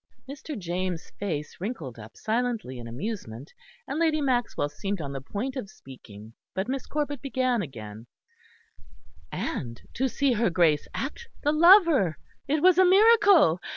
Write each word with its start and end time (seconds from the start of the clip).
Mr. 0.27 0.57
James' 0.57 1.11
face 1.19 1.57
wrinkled 1.61 1.99
up 1.99 2.17
silently 2.17 2.79
in 2.79 2.87
amusement; 2.87 3.53
and 3.87 3.99
Lady 3.99 4.19
Maxwell 4.19 4.67
seemed 4.67 4.99
on 4.99 5.11
the 5.11 5.21
point 5.21 5.55
of 5.55 5.69
speaking; 5.69 6.33
but 6.55 6.67
Miss 6.67 6.87
Corbet 6.87 7.21
began 7.21 7.61
again: 7.61 8.07
"And 9.31 9.79
to 9.93 10.07
see 10.07 10.33
her 10.33 10.49
Grace 10.49 10.87
act 10.95 11.27
the 11.43 11.51
lover. 11.51 12.17
It 12.47 12.63
was 12.63 12.79
a 12.79 12.83
miracle. 12.83 13.59